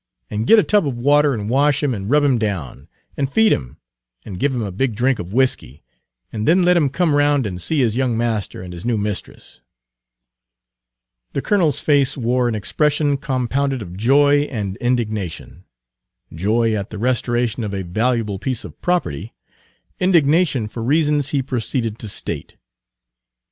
and 0.31 0.47
get 0.47 0.57
a 0.57 0.63
tub 0.63 0.87
of 0.87 0.97
water 0.97 1.31
and 1.31 1.47
wash 1.47 1.83
him 1.83 1.93
and 1.93 2.09
rub 2.09 2.23
him 2.23 2.39
down, 2.39 2.87
and 3.17 3.31
feed 3.31 3.53
him, 3.53 3.77
and 4.25 4.39
give 4.39 4.51
him 4.55 4.63
a 4.63 4.71
big 4.71 4.95
drink 4.95 5.19
of 5.19 5.31
whiskey, 5.31 5.83
and 6.33 6.47
then 6.47 6.63
let 6.63 6.75
him 6.75 6.89
come 6.89 7.13
round 7.13 7.45
and 7.45 7.61
see 7.61 7.81
his 7.81 7.95
young 7.95 8.17
master 8.17 8.63
and 8.63 8.73
his 8.73 8.83
new 8.83 8.97
mistress." 8.97 9.61
The 11.33 11.41
colonel's 11.43 11.79
face 11.79 12.17
wore 12.17 12.49
an 12.49 12.55
expression 12.55 13.15
compounded 13.15 13.83
of 13.83 13.95
joy 13.95 14.45
and 14.45 14.75
indignation, 14.77 15.65
joy 16.33 16.73
at 16.73 16.89
the 16.89 16.97
restoration 16.97 17.63
of 17.63 17.71
a 17.71 17.83
valuable 17.83 18.39
piece 18.39 18.65
of 18.65 18.81
property; 18.81 19.35
indignation 19.99 20.67
for 20.67 20.81
reasons 20.81 21.29
he 21.29 21.43
proceeded 21.43 21.99
to 21.99 22.07
state. 22.07 22.55